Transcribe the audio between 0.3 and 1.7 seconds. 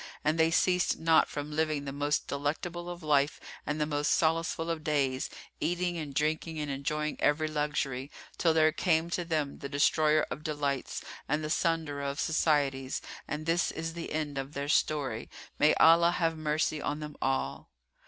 they ceased not from